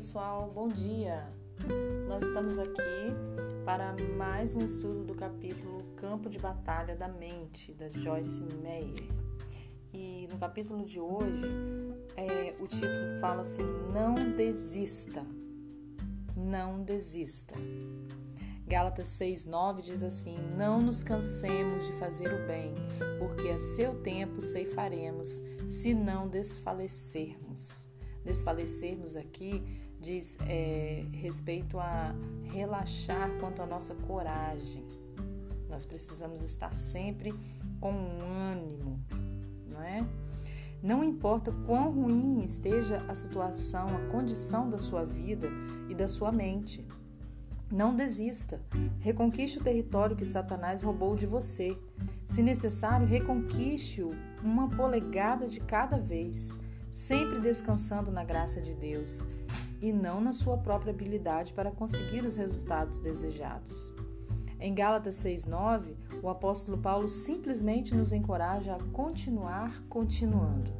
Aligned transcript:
pessoal, 0.00 0.48
bom 0.54 0.66
dia! 0.66 1.30
Nós 2.08 2.26
estamos 2.26 2.58
aqui 2.58 3.12
para 3.66 3.94
mais 4.16 4.54
um 4.54 4.64
estudo 4.64 5.04
do 5.04 5.14
capítulo 5.14 5.84
Campo 5.94 6.30
de 6.30 6.38
Batalha 6.38 6.96
da 6.96 7.06
Mente, 7.06 7.74
da 7.74 7.86
Joyce 7.90 8.40
Meyer. 8.62 9.10
E 9.92 10.26
no 10.32 10.38
capítulo 10.38 10.86
de 10.86 10.98
hoje, 10.98 11.44
é, 12.16 12.56
o 12.58 12.66
título 12.66 13.20
fala 13.20 13.42
assim: 13.42 13.62
Não 13.92 14.14
desista, 14.14 15.22
não 16.34 16.82
desista. 16.82 17.54
Gálatas 18.66 19.08
6,9 19.08 19.82
diz 19.82 20.02
assim: 20.02 20.38
Não 20.56 20.78
nos 20.78 21.02
cansemos 21.02 21.84
de 21.84 21.92
fazer 21.98 22.32
o 22.32 22.46
bem, 22.46 22.72
porque 23.18 23.50
a 23.50 23.58
seu 23.58 24.00
tempo 24.00 24.40
ceifaremos, 24.40 25.42
se 25.68 25.92
não 25.92 26.26
desfalecermos 26.26 27.90
desfalecermos 28.24 29.16
aqui 29.16 29.62
diz 30.00 30.38
é, 30.46 31.04
respeito 31.12 31.78
a 31.78 32.14
relaxar 32.44 33.30
quanto 33.38 33.62
à 33.62 33.66
nossa 33.66 33.94
coragem. 33.94 34.84
Nós 35.68 35.84
precisamos 35.84 36.42
estar 36.42 36.76
sempre 36.76 37.34
com 37.80 37.92
um 37.92 38.22
ânimo, 38.22 38.98
não 39.68 39.82
é? 39.82 39.98
Não 40.82 41.04
importa 41.04 41.52
quão 41.66 41.90
ruim 41.90 42.42
esteja 42.42 43.04
a 43.06 43.14
situação, 43.14 43.86
a 43.88 44.10
condição 44.10 44.70
da 44.70 44.78
sua 44.78 45.04
vida 45.04 45.48
e 45.88 45.94
da 45.94 46.08
sua 46.08 46.32
mente. 46.32 46.86
Não 47.70 47.94
desista. 47.94 48.60
Reconquiste 48.98 49.58
o 49.58 49.62
território 49.62 50.16
que 50.16 50.24
Satanás 50.24 50.82
roubou 50.82 51.14
de 51.14 51.26
você. 51.26 51.78
Se 52.26 52.42
necessário, 52.42 53.06
reconquiste-o 53.06 54.10
uma 54.42 54.68
polegada 54.70 55.46
de 55.46 55.60
cada 55.60 55.98
vez 55.98 56.56
sempre 56.90 57.38
descansando 57.38 58.10
na 58.10 58.24
graça 58.24 58.60
de 58.60 58.74
Deus 58.74 59.24
e 59.80 59.92
não 59.92 60.20
na 60.20 60.32
sua 60.32 60.58
própria 60.58 60.92
habilidade 60.92 61.52
para 61.52 61.70
conseguir 61.70 62.24
os 62.24 62.36
resultados 62.36 62.98
desejados. 62.98 63.92
Em 64.60 64.74
Gálatas 64.74 65.16
6:9, 65.16 65.96
o 66.22 66.28
apóstolo 66.28 66.76
Paulo 66.76 67.08
simplesmente 67.08 67.94
nos 67.94 68.12
encoraja 68.12 68.76
a 68.76 68.82
continuar 68.92 69.82
continuando. 69.88 70.70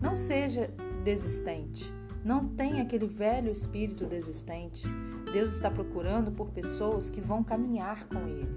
Não 0.00 0.14
seja 0.14 0.70
desistente. 1.04 1.92
Não 2.24 2.48
tenha 2.48 2.82
aquele 2.82 3.06
velho 3.06 3.52
espírito 3.52 4.06
desistente. 4.06 4.86
Deus 5.32 5.52
está 5.52 5.70
procurando 5.70 6.30
por 6.32 6.50
pessoas 6.50 7.10
que 7.10 7.20
vão 7.20 7.42
caminhar 7.42 8.06
com 8.08 8.26
Ele. 8.28 8.48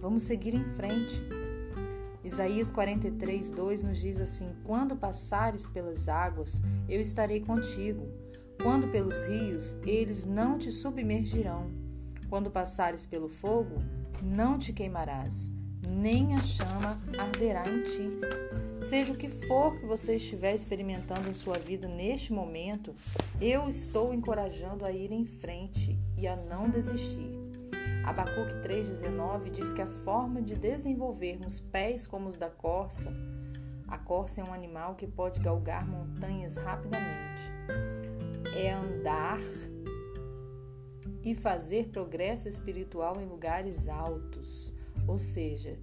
Vamos 0.00 0.22
seguir 0.24 0.54
em 0.54 0.64
frente. 0.64 1.22
Isaías 2.22 2.70
43, 2.70 3.50
2 3.50 3.82
nos 3.82 3.98
diz 3.98 4.20
assim: 4.20 4.54
Quando 4.64 4.96
passares 4.96 5.66
pelas 5.68 6.08
águas, 6.08 6.62
eu 6.88 7.00
estarei 7.00 7.40
contigo. 7.40 8.06
Quando 8.62 8.88
pelos 8.88 9.24
rios, 9.24 9.76
eles 9.84 10.24
não 10.24 10.58
te 10.58 10.72
submergirão. 10.72 11.70
Quando 12.28 12.50
passares 12.50 13.06
pelo 13.06 13.28
fogo, 13.28 13.76
não 14.22 14.58
te 14.58 14.72
queimarás, 14.72 15.52
nem 15.86 16.34
a 16.34 16.40
chama 16.40 17.00
arderá 17.18 17.68
em 17.68 17.82
ti. 17.82 18.10
Seja 18.82 19.12
o 19.12 19.16
que 19.16 19.28
for 19.28 19.78
que 19.78 19.86
você 19.86 20.16
estiver 20.16 20.54
experimentando 20.54 21.28
em 21.28 21.34
sua 21.34 21.58
vida 21.58 21.88
neste 21.88 22.32
momento, 22.32 22.94
eu 23.40 23.68
estou 23.68 24.12
encorajando 24.12 24.84
a 24.84 24.92
ir 24.92 25.12
em 25.12 25.24
frente 25.24 25.98
e 26.16 26.26
a 26.26 26.36
não 26.36 26.68
desistir. 26.68 27.30
Abacuque 28.04 28.54
3,19 28.68 29.50
diz 29.50 29.72
que 29.72 29.80
a 29.80 29.86
forma 29.86 30.42
de 30.42 30.54
desenvolvermos 30.54 31.60
pés 31.60 32.06
como 32.06 32.28
os 32.28 32.36
da 32.36 32.50
corça, 32.50 33.10
a 33.88 33.96
corça 33.96 34.40
é 34.40 34.44
um 34.44 34.52
animal 34.52 34.94
que 34.94 35.06
pode 35.06 35.40
galgar 35.40 35.86
montanhas 35.86 36.56
rapidamente, 36.56 37.42
é 38.54 38.72
andar 38.72 39.40
e 41.22 41.34
fazer 41.34 41.88
progresso 41.88 42.48
espiritual 42.48 43.14
em 43.20 43.26
lugares 43.26 43.88
altos, 43.88 44.72
ou 45.06 45.18
seja, 45.18 45.78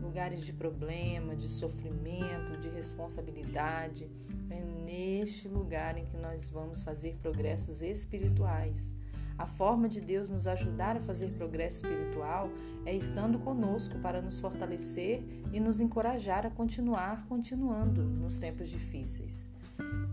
lugares 0.00 0.44
de 0.44 0.52
problema, 0.52 1.34
de 1.34 1.50
sofrimento, 1.50 2.58
de 2.60 2.68
responsabilidade. 2.68 4.10
É 4.50 4.62
neste 4.84 5.48
lugar 5.48 5.96
em 5.96 6.04
que 6.04 6.16
nós 6.16 6.48
vamos 6.48 6.82
fazer 6.82 7.16
progressos 7.22 7.80
espirituais. 7.80 8.94
A 9.38 9.46
forma 9.46 9.88
de 9.88 10.00
Deus 10.00 10.28
nos 10.28 10.46
ajudar 10.46 10.96
a 10.96 11.00
fazer 11.00 11.30
progresso 11.30 11.86
espiritual 11.86 12.50
é 12.84 12.94
estando 12.94 13.38
conosco 13.38 13.98
para 13.98 14.20
nos 14.20 14.38
fortalecer 14.38 15.24
e 15.50 15.58
nos 15.58 15.80
encorajar 15.80 16.46
a 16.46 16.50
continuar 16.50 17.26
continuando 17.26 18.04
nos 18.04 18.38
tempos 18.38 18.68
difíceis. 18.68 19.48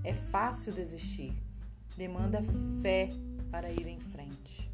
É 0.04 0.14
fácil 0.14 0.72
desistir, 0.72 1.34
demanda 2.00 2.42
fé 2.82 3.10
para 3.52 3.70
ir 3.70 3.86
em 3.86 4.00
frente. 4.00 4.72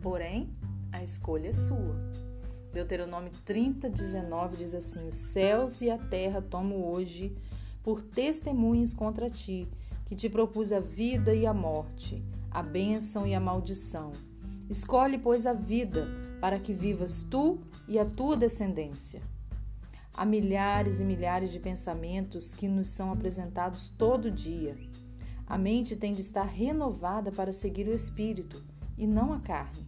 Porém, 0.00 0.48
a 0.92 1.02
escolha 1.02 1.48
é 1.48 1.52
sua. 1.52 1.96
Deuteronômio 2.72 3.32
30, 3.44 3.90
19 3.90 4.56
diz 4.56 4.72
assim: 4.72 5.08
Os 5.08 5.16
céus 5.16 5.82
e 5.82 5.90
a 5.90 5.98
terra 5.98 6.40
tomo 6.40 6.86
hoje 6.92 7.36
por 7.82 8.00
testemunhas 8.00 8.94
contra 8.94 9.28
ti, 9.28 9.66
que 10.06 10.14
te 10.14 10.30
propus 10.30 10.70
a 10.70 10.78
vida 10.78 11.34
e 11.34 11.44
a 11.44 11.52
morte 11.52 12.22
a 12.54 12.62
bênção 12.62 13.26
e 13.26 13.34
a 13.34 13.40
maldição. 13.40 14.12
Escolhe, 14.68 15.18
pois, 15.18 15.46
a 15.46 15.54
vida, 15.54 16.06
para 16.38 16.58
que 16.58 16.74
vivas 16.74 17.22
tu 17.22 17.58
e 17.88 17.98
a 17.98 18.04
tua 18.04 18.36
descendência. 18.36 19.22
Há 20.14 20.26
milhares 20.26 21.00
e 21.00 21.04
milhares 21.04 21.50
de 21.50 21.58
pensamentos 21.58 22.52
que 22.52 22.68
nos 22.68 22.88
são 22.88 23.10
apresentados 23.10 23.88
todo 23.88 24.30
dia. 24.30 24.76
A 25.52 25.58
mente 25.58 25.94
tem 25.94 26.14
de 26.14 26.22
estar 26.22 26.46
renovada 26.46 27.30
para 27.30 27.52
seguir 27.52 27.86
o 27.86 27.92
espírito 27.92 28.64
e 28.96 29.06
não 29.06 29.34
a 29.34 29.38
carne. 29.38 29.86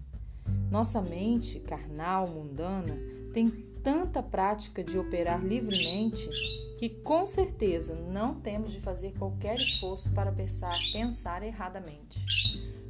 Nossa 0.70 1.00
mente, 1.00 1.58
carnal, 1.58 2.28
mundana, 2.28 2.98
tem 3.32 3.48
tanta 3.82 4.22
prática 4.22 4.84
de 4.84 4.98
operar 4.98 5.42
livremente 5.42 6.28
que 6.78 6.91
com 6.91 7.26
certeza 7.26 7.94
não 7.94 8.34
temos 8.34 8.72
de 8.72 8.78
fazer 8.78 9.12
qualquer 9.12 9.56
esforço 9.56 10.12
para 10.12 10.30
pensar, 10.30 10.76
pensar 10.92 11.42
erradamente. 11.42 12.22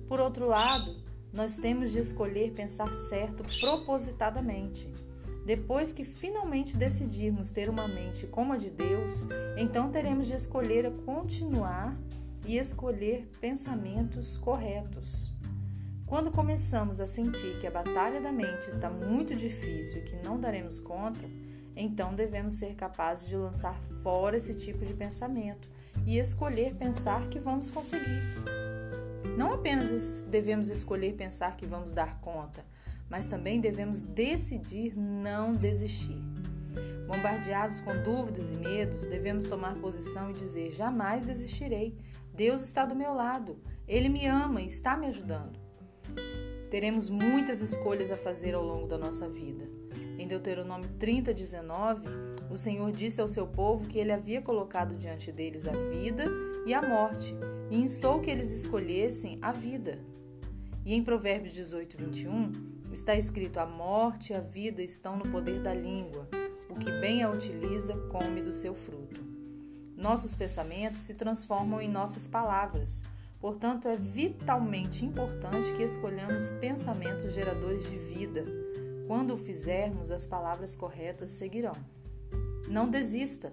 Por 0.08 0.18
outro 0.18 0.48
lado, 0.48 0.96
nós 1.32 1.54
temos 1.54 1.92
de 1.92 2.00
escolher 2.00 2.54
pensar 2.54 2.92
certo 2.92 3.44
propositadamente. 3.60 4.92
Depois 5.46 5.92
que 5.92 6.04
finalmente 6.04 6.76
decidirmos 6.76 7.52
ter 7.52 7.70
uma 7.70 7.86
mente 7.86 8.26
como 8.26 8.52
a 8.52 8.56
de 8.56 8.70
Deus, 8.70 9.28
então 9.56 9.92
teremos 9.92 10.26
de 10.26 10.34
escolher 10.34 10.86
a 10.86 10.90
continuar 10.90 11.96
e 12.44 12.58
escolher 12.58 13.28
pensamentos 13.40 14.36
corretos. 14.36 15.32
Quando 16.06 16.30
começamos 16.30 17.00
a 17.00 17.06
sentir 17.06 17.58
que 17.58 17.66
a 17.66 17.70
batalha 17.70 18.20
da 18.20 18.30
mente 18.30 18.68
está 18.68 18.90
muito 18.90 19.34
difícil 19.34 19.98
e 19.98 20.04
que 20.04 20.16
não 20.16 20.38
daremos 20.38 20.78
conta, 20.78 21.28
então 21.74 22.14
devemos 22.14 22.54
ser 22.54 22.74
capazes 22.74 23.28
de 23.28 23.36
lançar 23.36 23.80
fora 24.02 24.36
esse 24.36 24.54
tipo 24.54 24.84
de 24.84 24.94
pensamento 24.94 25.68
e 26.06 26.18
escolher 26.18 26.74
pensar 26.74 27.28
que 27.28 27.38
vamos 27.38 27.70
conseguir. 27.70 28.22
Não 29.36 29.52
apenas 29.54 30.20
devemos 30.22 30.68
escolher 30.68 31.14
pensar 31.14 31.56
que 31.56 31.66
vamos 31.66 31.92
dar 31.92 32.20
conta, 32.20 32.64
mas 33.08 33.26
também 33.26 33.60
devemos 33.60 34.02
decidir 34.02 34.96
não 34.96 35.52
desistir. 35.52 36.22
Bombardeados 37.06 37.80
com 37.80 37.92
dúvidas 38.02 38.50
e 38.50 38.54
medos, 38.54 39.06
devemos 39.06 39.46
tomar 39.46 39.74
posição 39.76 40.30
e 40.30 40.34
dizer: 40.34 40.72
jamais 40.72 41.24
desistirei. 41.24 41.96
Deus 42.34 42.62
está 42.62 42.84
do 42.84 42.96
meu 42.96 43.14
lado. 43.14 43.56
Ele 43.86 44.08
me 44.08 44.26
ama 44.26 44.60
e 44.60 44.66
está 44.66 44.96
me 44.96 45.06
ajudando. 45.06 45.56
Teremos 46.68 47.08
muitas 47.08 47.60
escolhas 47.60 48.10
a 48.10 48.16
fazer 48.16 48.54
ao 48.54 48.64
longo 48.64 48.88
da 48.88 48.98
nossa 48.98 49.28
vida. 49.28 49.68
Em 50.18 50.26
Deuteronômio 50.26 50.88
30, 50.98 51.32
19, 51.32 52.08
o 52.50 52.56
Senhor 52.56 52.90
disse 52.90 53.20
ao 53.20 53.28
seu 53.28 53.46
povo 53.46 53.88
que 53.88 53.98
ele 53.98 54.10
havia 54.10 54.42
colocado 54.42 54.96
diante 54.96 55.30
deles 55.30 55.68
a 55.68 55.72
vida 55.72 56.26
e 56.66 56.74
a 56.74 56.82
morte, 56.82 57.34
e 57.70 57.76
instou 57.76 58.20
que 58.20 58.30
eles 58.30 58.50
escolhessem 58.50 59.38
a 59.40 59.52
vida. 59.52 60.00
E 60.84 60.92
em 60.94 61.04
Provérbios 61.04 61.54
18, 61.54 61.96
21, 61.96 62.52
está 62.92 63.14
escrito: 63.14 63.58
A 63.58 63.66
morte 63.66 64.32
e 64.32 64.36
a 64.36 64.40
vida 64.40 64.82
estão 64.82 65.16
no 65.16 65.30
poder 65.30 65.62
da 65.62 65.72
língua. 65.72 66.28
O 66.68 66.74
que 66.74 66.90
bem 67.00 67.22
a 67.22 67.30
utiliza, 67.30 67.96
come 68.10 68.42
do 68.42 68.52
seu 68.52 68.74
fruto. 68.74 69.33
Nossos 69.96 70.34
pensamentos 70.34 71.00
se 71.02 71.14
transformam 71.14 71.80
em 71.80 71.88
nossas 71.88 72.26
palavras. 72.26 73.02
Portanto, 73.40 73.88
é 73.88 73.96
vitalmente 73.96 75.04
importante 75.04 75.72
que 75.74 75.82
escolhamos 75.82 76.50
pensamentos 76.52 77.34
geradores 77.34 77.84
de 77.88 77.96
vida. 77.96 78.44
Quando 79.06 79.34
o 79.34 79.36
fizermos, 79.36 80.10
as 80.10 80.26
palavras 80.26 80.74
corretas 80.74 81.30
seguirão. 81.30 81.74
Não 82.68 82.88
desista. 82.88 83.52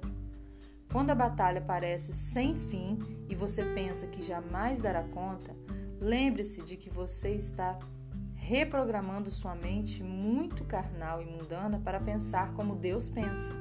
Quando 0.92 1.10
a 1.10 1.16
batalha 1.16 1.62
parece 1.62 2.14
sem 2.14 2.56
fim 2.56 2.98
e 3.30 3.36
você 3.36 3.64
pensa 3.64 4.08
que 4.08 4.24
jamais 4.24 4.82
dará 4.82 5.04
conta, 5.04 5.56
lembre-se 6.00 6.62
de 6.64 6.76
que 6.76 6.90
você 6.90 7.30
está 7.30 7.78
reprogramando 8.36 9.32
sua 9.32 9.56
mente 9.56 10.04
muito 10.04 10.66
carnal 10.66 11.22
e 11.22 11.26
mundana 11.26 11.80
para 11.84 12.00
pensar 12.00 12.54
como 12.54 12.76
Deus 12.76 13.10
pensa. 13.10 13.54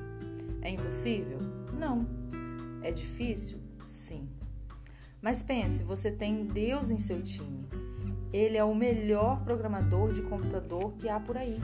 É 0.62 0.70
impossível? 0.70 1.38
Não. 1.72 2.04
É 2.82 2.90
difícil? 2.90 3.58
Sim. 3.84 4.28
Mas 5.20 5.42
pense, 5.42 5.82
você 5.82 6.10
tem 6.10 6.46
Deus 6.46 6.90
em 6.90 6.98
seu 6.98 7.22
time. 7.22 7.68
Ele 8.32 8.56
é 8.56 8.64
o 8.64 8.74
melhor 8.74 9.42
programador 9.44 10.12
de 10.12 10.22
computador 10.22 10.92
que 10.98 11.08
há 11.08 11.20
por 11.20 11.36
aí. 11.36 11.58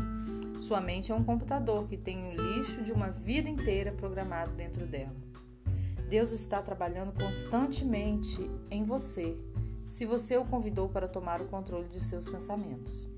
Sua 0.60 0.80
mente 0.80 1.12
é 1.12 1.14
um 1.14 1.24
computador 1.24 1.86
que 1.86 1.96
tem 1.96 2.28
o 2.28 2.34
lixo 2.34 2.82
de 2.82 2.92
uma 2.92 3.10
vida 3.10 3.48
inteira 3.48 3.92
programado 3.92 4.52
dentro 4.52 4.84
dela. 4.86 5.14
Deus 6.08 6.32
está 6.32 6.60
trabalhando 6.62 7.12
constantemente 7.12 8.50
em 8.70 8.84
você, 8.84 9.36
se 9.84 10.04
você 10.04 10.36
o 10.36 10.44
convidou 10.44 10.88
para 10.88 11.08
tomar 11.08 11.40
o 11.40 11.46
controle 11.46 11.88
de 11.88 12.02
seus 12.02 12.28
pensamentos. 12.28 13.08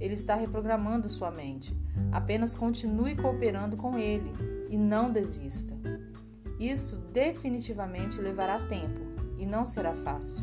Ele 0.00 0.14
está 0.14 0.34
reprogramando 0.34 1.08
sua 1.08 1.30
mente. 1.30 1.74
Apenas 2.12 2.54
continue 2.54 3.16
cooperando 3.16 3.76
com 3.76 3.98
ele 3.98 4.32
e 4.68 4.76
não 4.76 5.10
desista. 5.10 5.74
Isso 6.58 6.96
definitivamente 7.12 8.20
levará 8.20 8.58
tempo 8.66 9.00
e 9.36 9.44
não 9.44 9.64
será 9.64 9.94
fácil, 9.94 10.42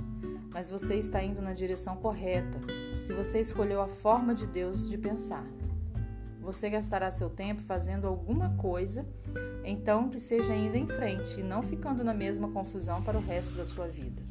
mas 0.52 0.70
você 0.70 0.96
está 0.96 1.24
indo 1.24 1.42
na 1.42 1.54
direção 1.54 1.96
correta 1.98 2.60
se 3.02 3.14
você 3.14 3.42
escolheu 3.42 3.82
a 3.82 3.88
forma 3.88 4.36
de 4.36 4.46
Deus 4.46 4.88
de 4.88 4.98
pensar. 4.98 5.46
Você 6.40 6.70
gastará 6.70 7.10
seu 7.10 7.30
tempo 7.30 7.62
fazendo 7.64 8.06
alguma 8.06 8.56
coisa, 8.58 9.08
então 9.64 10.10
que 10.10 10.20
seja 10.20 10.56
indo 10.56 10.76
em 10.76 10.88
frente 10.88 11.40
e 11.40 11.44
não 11.44 11.64
ficando 11.64 12.04
na 12.04 12.14
mesma 12.14 12.52
confusão 12.52 13.02
para 13.02 13.18
o 13.18 13.22
resto 13.22 13.56
da 13.56 13.66
sua 13.66 13.88
vida. 13.88 14.22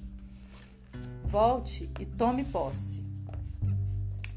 Volte 1.24 1.90
e 1.98 2.06
tome 2.06 2.44
posse. 2.44 3.02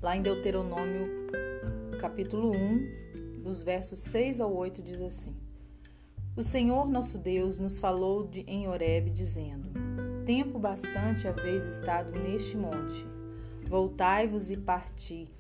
Lá 0.02 0.16
em 0.16 0.22
Deuteronômio, 0.22 1.06
capítulo 2.00 2.52
1, 2.56 3.42
dos 3.44 3.62
versos 3.62 4.00
6 4.00 4.42
ao 4.42 4.56
8, 4.56 4.82
diz 4.82 5.02
assim: 5.02 5.36
O 6.36 6.44
Senhor 6.44 6.88
nosso 6.88 7.18
Deus 7.18 7.60
nos 7.60 7.80
falou 7.80 8.28
de, 8.28 8.42
em 8.42 8.68
Horebe, 8.68 9.10
dizendo: 9.10 9.70
Tempo 10.26 10.60
bastante 10.60 11.28
haveis 11.28 11.66
estado 11.66 12.12
neste 12.12 12.58
monte. 12.58 13.06
Voltai-vos 13.68 14.52
e 14.52 14.58
parti 14.58 15.34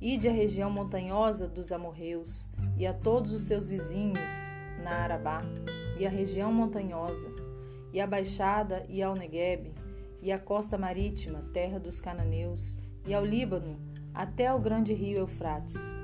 Ide 0.00 0.28
à 0.28 0.32
região 0.32 0.70
montanhosa 0.70 1.48
dos 1.48 1.72
amorreus 1.72 2.50
e 2.76 2.86
a 2.86 2.92
todos 2.92 3.32
os 3.32 3.42
seus 3.42 3.66
vizinhos 3.66 4.30
na 4.82 4.90
Arabá, 4.90 5.42
e 5.98 6.06
à 6.06 6.10
região 6.10 6.52
montanhosa, 6.52 7.34
e 7.94 8.00
à 8.00 8.06
baixada 8.06 8.84
e 8.90 9.02
ao 9.02 9.14
Negueb, 9.14 9.72
e 10.20 10.30
à 10.30 10.38
costa 10.38 10.76
marítima, 10.76 11.42
terra 11.54 11.80
dos 11.80 11.98
cananeus, 11.98 12.78
e 13.06 13.14
ao 13.14 13.24
Líbano, 13.24 13.80
até 14.12 14.48
ao 14.48 14.60
grande 14.60 14.92
rio 14.92 15.20
Eufrates. 15.20 15.94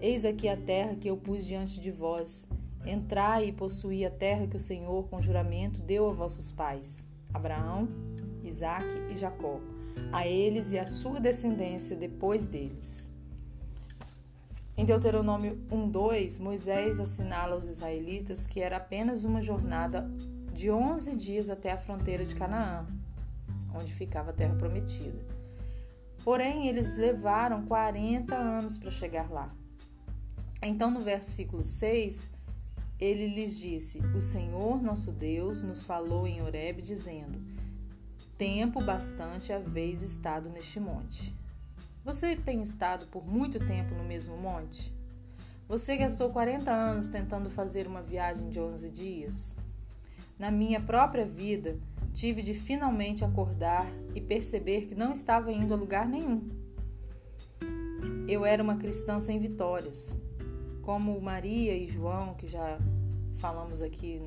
Eis 0.00 0.24
aqui 0.24 0.48
a 0.48 0.56
terra 0.56 0.96
que 0.96 1.08
eu 1.08 1.16
pus 1.16 1.46
diante 1.46 1.80
de 1.80 1.92
vós. 1.92 2.48
Entrai 2.88 3.48
e 3.48 3.52
possuí 3.52 4.06
a 4.06 4.10
terra 4.10 4.46
que 4.46 4.56
o 4.56 4.58
Senhor, 4.58 5.06
com 5.08 5.20
juramento, 5.20 5.78
deu 5.82 6.08
a 6.08 6.12
vossos 6.14 6.50
pais, 6.50 7.06
Abraão, 7.34 7.86
Isaque 8.42 9.12
e 9.12 9.18
Jacó, 9.18 9.60
a 10.10 10.26
eles 10.26 10.72
e 10.72 10.78
à 10.78 10.86
sua 10.86 11.20
descendência 11.20 11.94
depois 11.94 12.46
deles. 12.46 13.12
Em 14.74 14.86
Deuteronômio 14.86 15.60
1:2, 15.70 16.40
Moisés 16.40 16.98
assinala 16.98 17.52
aos 17.52 17.66
israelitas 17.66 18.46
que 18.46 18.60
era 18.60 18.78
apenas 18.78 19.22
uma 19.22 19.42
jornada 19.42 20.10
de 20.54 20.70
11 20.70 21.14
dias 21.14 21.50
até 21.50 21.72
a 21.72 21.76
fronteira 21.76 22.24
de 22.24 22.34
Canaã, 22.34 22.86
onde 23.74 23.92
ficava 23.92 24.30
a 24.30 24.32
terra 24.32 24.54
prometida. 24.54 25.18
Porém, 26.24 26.68
eles 26.68 26.96
levaram 26.96 27.66
40 27.66 28.34
anos 28.34 28.78
para 28.78 28.90
chegar 28.90 29.30
lá. 29.30 29.54
Então, 30.62 30.90
no 30.90 31.00
versículo 31.00 31.62
6, 31.62 32.37
ele 33.00 33.28
lhes 33.28 33.58
disse: 33.58 34.00
O 34.16 34.20
Senhor 34.20 34.82
nosso 34.82 35.12
Deus 35.12 35.62
nos 35.62 35.84
falou 35.84 36.26
em 36.26 36.42
Horeb, 36.42 36.82
dizendo: 36.82 37.40
Tempo 38.36 38.82
bastante 38.82 39.52
haveis 39.52 40.02
estado 40.02 40.48
neste 40.48 40.80
monte. 40.80 41.34
Você 42.04 42.34
tem 42.34 42.62
estado 42.62 43.06
por 43.06 43.26
muito 43.26 43.58
tempo 43.58 43.94
no 43.94 44.04
mesmo 44.04 44.36
monte? 44.36 44.92
Você 45.68 45.96
gastou 45.96 46.30
40 46.30 46.70
anos 46.70 47.08
tentando 47.08 47.50
fazer 47.50 47.86
uma 47.86 48.02
viagem 48.02 48.48
de 48.48 48.58
11 48.58 48.90
dias? 48.90 49.56
Na 50.38 50.50
minha 50.50 50.80
própria 50.80 51.26
vida, 51.26 51.76
tive 52.14 52.42
de 52.42 52.54
finalmente 52.54 53.24
acordar 53.24 53.86
e 54.14 54.20
perceber 54.20 54.86
que 54.86 54.94
não 54.94 55.12
estava 55.12 55.52
indo 55.52 55.74
a 55.74 55.76
lugar 55.76 56.08
nenhum. 56.08 56.48
Eu 58.26 58.44
era 58.44 58.62
uma 58.62 58.76
cristã 58.76 59.20
sem 59.20 59.38
vitórias. 59.38 60.17
Como 60.88 61.20
Maria 61.20 61.76
e 61.76 61.86
João, 61.86 62.32
que 62.32 62.48
já 62.48 62.78
falamos 63.36 63.82
aqui 63.82 64.22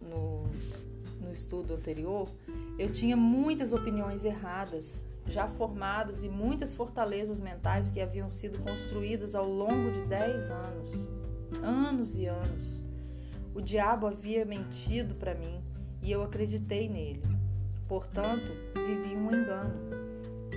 no, 0.00 0.44
no 1.20 1.32
estudo 1.32 1.74
anterior, 1.74 2.28
eu 2.78 2.92
tinha 2.92 3.16
muitas 3.16 3.72
opiniões 3.72 4.24
erradas 4.24 5.04
já 5.26 5.48
formadas 5.48 6.22
e 6.22 6.28
muitas 6.28 6.72
fortalezas 6.72 7.40
mentais 7.40 7.90
que 7.90 8.00
haviam 8.00 8.30
sido 8.30 8.60
construídas 8.60 9.34
ao 9.34 9.44
longo 9.44 9.90
de 9.90 10.06
dez 10.06 10.52
anos, 10.52 10.92
anos 11.60 12.16
e 12.16 12.26
anos. 12.26 12.80
O 13.52 13.60
diabo 13.60 14.06
havia 14.06 14.44
mentido 14.44 15.16
para 15.16 15.34
mim 15.34 15.60
e 16.00 16.12
eu 16.12 16.22
acreditei 16.22 16.88
nele. 16.88 17.22
Portanto, 17.88 18.52
vivi 18.86 19.16
um 19.16 19.34
engano. 19.34 19.74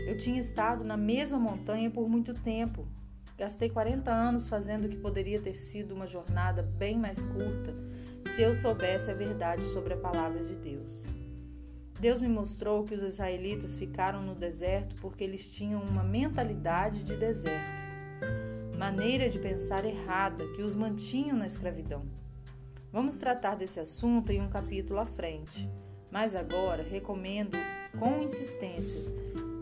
Eu 0.05 0.19
tinha 0.19 0.39
estado 0.39 0.83
na 0.83 0.95
mesma 0.95 1.39
montanha 1.39 1.89
por 1.89 2.07
muito 2.07 2.31
tempo. 2.31 2.87
Gastei 3.37 3.69
40 3.69 4.11
anos 4.11 4.49
fazendo 4.49 4.85
o 4.85 4.89
que 4.89 4.97
poderia 4.97 5.39
ter 5.39 5.55
sido 5.55 5.93
uma 5.93 6.07
jornada 6.07 6.63
bem 6.63 6.97
mais 6.97 7.23
curta 7.23 7.71
se 8.33 8.41
eu 8.41 8.55
soubesse 8.55 9.11
a 9.11 9.13
verdade 9.13 9.63
sobre 9.67 9.93
a 9.93 9.97
palavra 9.97 10.43
de 10.43 10.55
Deus. 10.55 11.03
Deus 11.99 12.19
me 12.19 12.27
mostrou 12.27 12.83
que 12.83 12.95
os 12.95 13.03
israelitas 13.03 13.77
ficaram 13.77 14.23
no 14.23 14.33
deserto 14.33 14.95
porque 14.99 15.23
eles 15.23 15.47
tinham 15.47 15.83
uma 15.83 16.03
mentalidade 16.03 17.03
de 17.03 17.15
deserto, 17.15 17.71
maneira 18.75 19.29
de 19.29 19.37
pensar 19.37 19.85
errada 19.85 20.43
que 20.55 20.63
os 20.63 20.73
mantinham 20.73 21.37
na 21.37 21.45
escravidão. 21.45 22.05
Vamos 22.91 23.17
tratar 23.17 23.55
desse 23.55 23.79
assunto 23.79 24.31
em 24.31 24.41
um 24.41 24.49
capítulo 24.49 24.99
à 24.99 25.05
frente, 25.05 25.69
mas 26.09 26.35
agora 26.35 26.81
recomendo 26.81 27.55
com 27.99 28.23
insistência 28.23 28.99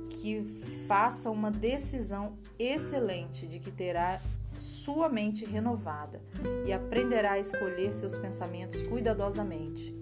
que 0.10 0.39
faça 0.87 1.29
uma 1.29 1.51
decisão 1.51 2.37
excelente 2.57 3.45
de 3.47 3.59
que 3.59 3.71
terá 3.71 4.21
sua 4.57 5.09
mente 5.09 5.45
renovada 5.45 6.21
e 6.65 6.71
aprenderá 6.71 7.33
a 7.33 7.39
escolher 7.39 7.93
seus 7.93 8.15
pensamentos 8.17 8.81
cuidadosamente. 8.83 9.93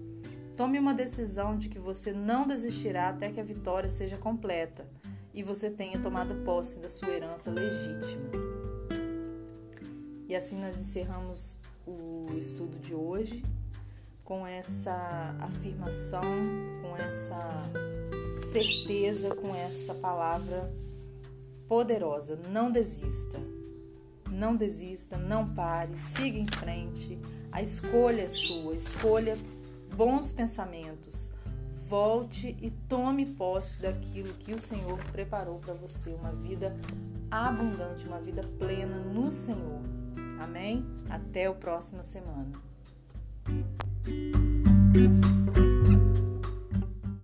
Tome 0.56 0.78
uma 0.78 0.94
decisão 0.94 1.58
de 1.58 1.68
que 1.68 1.78
você 1.78 2.12
não 2.12 2.46
desistirá 2.46 3.08
até 3.08 3.32
que 3.32 3.40
a 3.40 3.44
vitória 3.44 3.90
seja 3.90 4.16
completa 4.16 4.86
e 5.32 5.42
você 5.42 5.68
tenha 5.68 5.98
tomado 5.98 6.34
posse 6.44 6.78
da 6.78 6.88
sua 6.88 7.08
herança 7.08 7.50
legítima. 7.50 8.30
E 10.28 10.36
assim 10.36 10.60
nós 10.60 10.80
encerramos 10.80 11.58
o 11.86 12.28
estudo 12.38 12.78
de 12.78 12.94
hoje 12.94 13.44
com 14.24 14.46
essa 14.46 15.36
afirmação, 15.40 16.22
com 16.80 16.96
essa 16.96 17.62
certeza, 18.40 19.34
com 19.34 19.54
essa 19.54 19.94
palavra 19.94 20.72
poderosa. 21.68 22.38
Não 22.50 22.70
desista. 22.70 23.40
Não 24.30 24.56
desista, 24.56 25.16
não 25.16 25.54
pare, 25.54 25.96
siga 25.98 26.38
em 26.38 26.46
frente. 26.46 27.18
A 27.52 27.62
escolha 27.62 28.22
é 28.22 28.28
sua, 28.28 28.74
escolha 28.74 29.36
bons 29.94 30.32
pensamentos. 30.32 31.30
Volte 31.86 32.56
e 32.60 32.70
tome 32.70 33.26
posse 33.26 33.80
daquilo 33.80 34.34
que 34.34 34.52
o 34.52 34.58
Senhor 34.58 34.98
preparou 35.12 35.58
para 35.58 35.74
você, 35.74 36.10
uma 36.10 36.32
vida 36.32 36.74
abundante, 37.30 38.06
uma 38.06 38.20
vida 38.20 38.42
plena 38.58 38.96
no 38.96 39.30
Senhor. 39.30 39.80
Amém? 40.40 40.84
Até 41.08 41.46
a 41.46 41.52
próxima 41.52 42.02
semana. 42.02 42.50